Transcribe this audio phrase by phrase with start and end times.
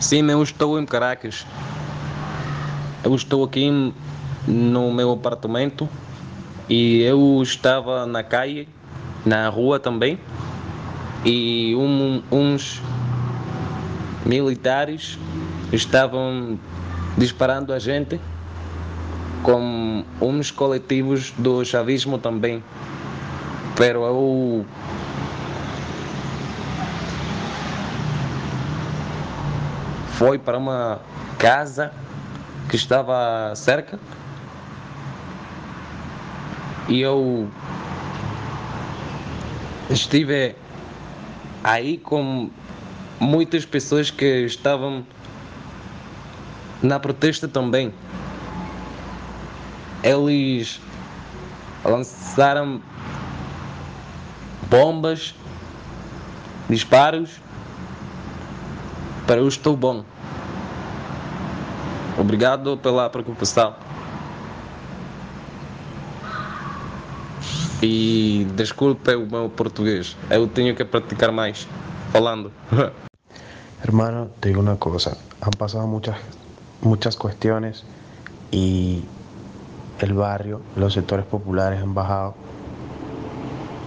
[0.00, 1.44] Sim, eu estou em Caracas.
[3.02, 3.68] Eu estou aqui
[4.46, 5.88] no meu apartamento
[6.68, 8.68] e eu estava na calle,
[9.26, 10.16] na rua também,
[11.24, 12.80] e um, uns
[14.24, 15.18] militares
[15.72, 16.56] estavam
[17.16, 18.20] disparando a gente
[19.42, 22.62] com uns coletivos do chavismo também.
[23.76, 24.66] Pero eu
[30.18, 31.00] foi para uma
[31.38, 31.92] casa
[32.68, 34.00] que estava cerca
[36.88, 37.48] e eu
[39.88, 40.56] estive
[41.62, 42.50] aí com
[43.20, 45.06] muitas pessoas que estavam
[46.82, 47.94] na protesta também.
[50.02, 50.80] Eles
[51.84, 52.82] lançaram
[54.68, 55.32] bombas,
[56.68, 57.40] disparos,
[59.28, 60.02] para eu estou bom.
[62.18, 63.74] Obrigado pela preocupação.
[67.82, 71.68] E desculpe o meu português, eu tenho que practicar mais
[72.10, 72.50] falando.
[73.84, 76.16] Hermano, te digo una cosa, han pasado muchas,
[76.80, 77.84] muchas cuestiones
[78.50, 79.04] y
[80.00, 82.34] el barrio, los sectores populares han bajado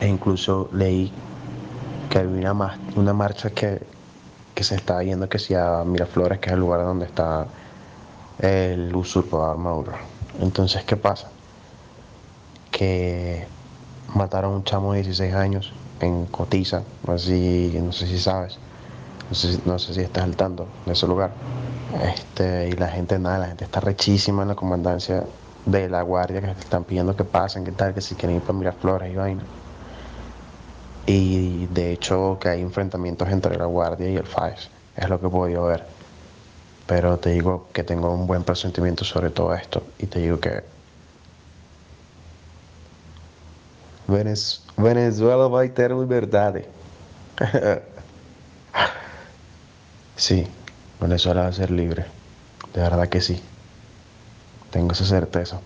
[0.00, 1.12] e incluso leí
[2.08, 2.54] que había
[2.96, 3.82] una marcha que,
[4.54, 7.46] que se estaba yendo que sea Miraflores, que es el lugar donde está
[8.38, 9.92] el usurpador Maduro.
[10.40, 11.30] Entonces, ¿qué pasa?
[12.70, 13.46] Que
[14.14, 17.26] mataron a un chamo de 16 años en Cotiza, no sé
[17.70, 18.58] si, no sé si sabes,
[19.30, 21.32] no sé, si- no sé si estás al tanto de ese lugar.
[22.02, 25.24] Este, y la gente, nada, la gente está rechísima en la comandancia
[25.66, 28.58] de la guardia que están pidiendo que pasen, que tal, que si quieren ir para
[28.58, 29.44] Miraflores y vaina.
[31.06, 35.26] Y de hecho que hay enfrentamientos entre la guardia y el FAES, es lo que
[35.26, 35.84] he podido ver.
[36.86, 40.62] Pero te digo que tengo un buen presentimiento sobre todo esto y te digo que
[44.06, 46.54] Venez- Venezuela va a tener libertad.
[50.16, 50.46] sí,
[51.00, 52.06] Venezuela va a ser libre.
[52.74, 53.40] De verdad que sí.
[54.70, 55.60] Tengo esa certeza.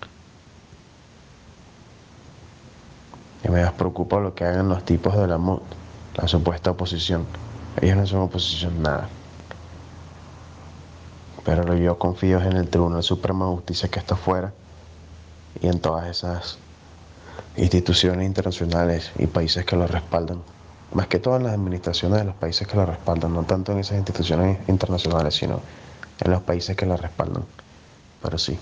[3.44, 5.60] Y me preocupa lo que hagan los tipos de la MUD,
[6.16, 7.26] la supuesta oposición.
[7.80, 9.08] Ellos no son oposición nada.
[11.44, 14.52] Pero yo confío en el Tribunal Supremo de Justicia que está afuera
[15.60, 16.58] y en todas esas
[17.56, 20.42] instituciones internacionales y países que lo respaldan.
[20.92, 23.78] Más que todo en las administraciones de los países que lo respaldan, no tanto en
[23.78, 25.60] esas instituciones internacionales, sino
[26.20, 27.44] en los países que lo respaldan.
[28.22, 28.58] Pero sí.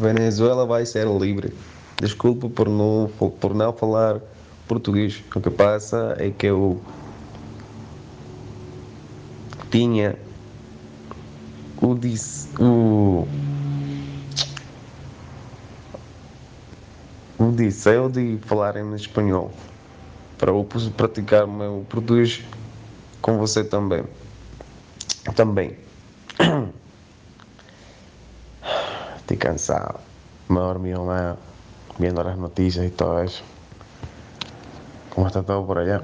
[0.00, 1.52] Venezuela vai ser livre.
[2.00, 4.20] Desculpe por não, por não falar
[4.66, 5.22] português.
[5.34, 6.80] O que passa é que eu
[9.70, 10.18] tinha
[11.82, 13.28] o, dis, o,
[17.38, 19.52] o desejo de falar em espanhol
[20.38, 22.42] para eu praticar meu português
[23.20, 24.04] com você também.
[25.36, 25.89] Também.
[29.30, 30.00] Estoy cansado.
[30.48, 31.36] Me he dormido más
[31.98, 33.44] viendo las noticias y todo eso.
[35.14, 36.02] ¿Cómo está todo por allá?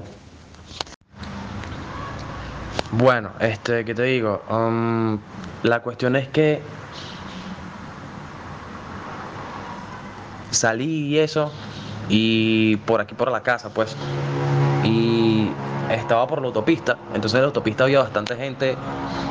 [2.93, 4.41] Bueno, este, ¿qué te digo?
[4.49, 5.19] Um,
[5.63, 6.61] la cuestión es que
[10.51, 11.51] salí y eso,
[12.07, 13.97] y por aquí por la casa, pues,
[14.85, 15.51] y
[15.91, 18.75] estaba por la autopista, entonces en la autopista había bastante gente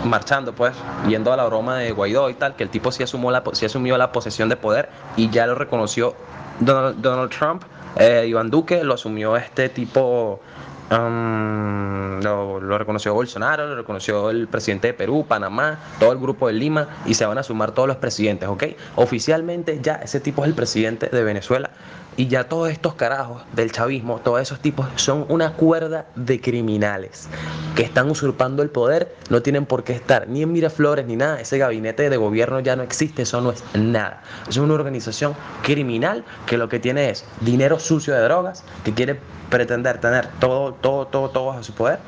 [0.04, 0.74] marchando, pues,
[1.08, 3.66] yendo a la broma de Guaidó y tal, que el tipo sí asumió la, sí
[3.66, 6.14] asumió la posesión de poder y ya lo reconoció
[6.60, 7.62] Donald, Donald Trump,
[7.96, 10.40] eh, Iván Duque, lo asumió este tipo
[10.88, 16.52] Um, lo, reconoció Bolsonaro, lo reconoció el presidente de Perú, Panamá, todo el grupo de
[16.52, 18.64] Lima y se van a sumar todos los presidentes, ¿ok?
[18.94, 21.70] Oficialmente ya ese tipo es el presidente de Venezuela
[22.16, 27.28] y ya todos estos carajos del chavismo, todos esos tipos son una cuerda de criminales
[27.74, 31.40] que están usurpando el poder, no tienen por qué estar ni en Miraflores ni nada,
[31.40, 34.22] ese gabinete de gobierno ya no existe, eso no es nada.
[34.48, 39.20] Es una organización criminal que lo que tiene es dinero sucio de drogas, que quiere
[39.50, 41.98] pretender tener todo, todo, todo, todo bajo su poder.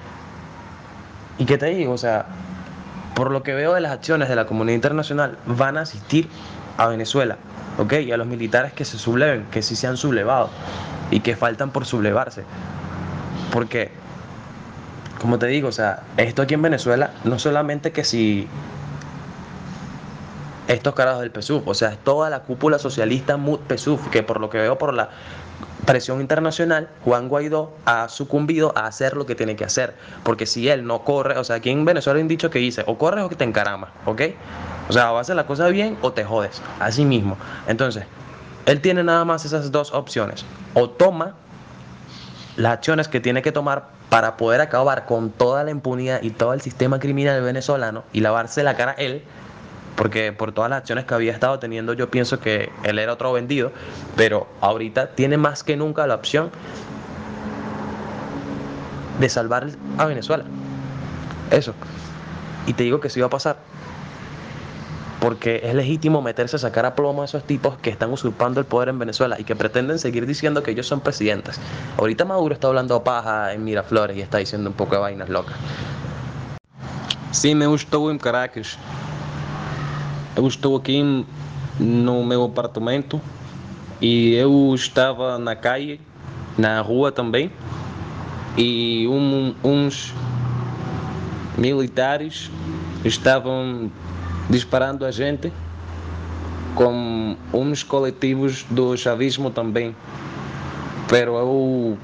[1.39, 1.93] ¿Y qué te digo?
[1.93, 2.27] O sea,
[3.15, 6.29] por lo que veo de las acciones de la comunidad internacional, van a asistir
[6.77, 7.37] a Venezuela,
[7.79, 7.95] ¿ok?
[7.95, 10.51] Y a los militares que se subleven, que sí se han sublevado
[11.11, 12.45] y que faltan por sublevarse.
[13.53, 13.91] Porque,
[15.21, 18.49] como te digo, o sea, esto aquí en Venezuela, no solamente que si
[20.69, 24.39] estos carajos del PSUV, o sea, es toda la cúpula socialista MUD PSUV, que por
[24.39, 25.09] lo que veo por la
[25.89, 29.95] presión internacional, Juan Guaidó ha sucumbido a hacer lo que tiene que hacer.
[30.23, 32.85] Porque si él no corre, o sea, aquí en Venezuela hay un dicho que dice,
[32.87, 34.21] o corres o que te encaramas, ¿ok?
[34.91, 37.39] O sea, o haces la cosa bien o te jodes, así mismo.
[37.67, 38.05] Entonces,
[38.67, 40.45] él tiene nada más esas dos opciones.
[40.75, 41.37] O toma
[42.57, 46.53] las acciones que tiene que tomar para poder acabar con toda la impunidad y todo
[46.53, 49.23] el sistema criminal venezolano y lavarse la cara él,
[49.99, 53.33] porque por todas las acciones que había estado teniendo yo pienso que él era otro
[53.33, 53.73] vendido,
[54.17, 56.51] pero ahorita tiene más que nunca la opción
[59.19, 59.67] de salvar
[59.99, 60.45] a Venezuela.
[61.51, 61.75] Eso.
[62.67, 63.57] Y te digo que sí va a pasar.
[65.21, 68.67] Porque es legítimo meterse a sacar a plomo a esos tipos que están usurpando el
[68.67, 71.59] poder en Venezuela y que pretenden seguir diciendo que ellos son presidentes.
[71.97, 75.57] Ahorita Maduro está hablando paja en Miraflores y está diciendo un poco de vainas locas.
[77.33, 78.79] Sim, eu estou em Caracas.
[80.39, 81.03] Eu estou aqui
[81.81, 83.21] no meu apartamento
[84.01, 86.01] e eu estava na calle,
[86.57, 87.51] na rua também,
[88.57, 90.15] e um- uns
[91.57, 92.53] militares
[93.05, 93.91] estavam
[94.49, 95.53] disparando a gente
[96.77, 99.93] com uns coletivos do chavismo também.
[101.09, 101.99] Pero eu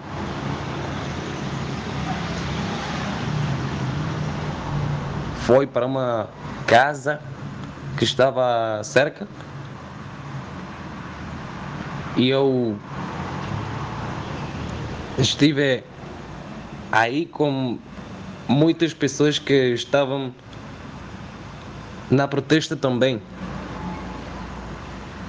[5.42, 6.28] foi para uma
[6.66, 7.20] casa
[7.96, 9.28] que estava cerca
[12.16, 12.78] e eu
[15.18, 15.82] estive
[16.92, 17.78] aí com
[18.46, 20.32] muitas pessoas que estavam
[22.10, 23.20] na protesta também.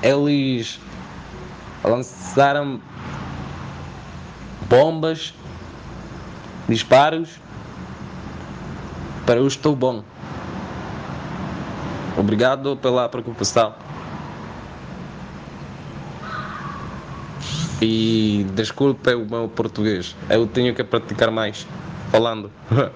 [0.03, 0.79] Eles
[1.83, 2.79] lançaram
[4.69, 5.33] bombas,
[6.67, 7.39] disparos,
[9.25, 10.03] para eu estou bom.
[12.17, 13.73] Obrigado pela preocupação.
[17.81, 21.67] E desculpe o meu português, eu tenho que praticar mais
[22.09, 22.49] falando.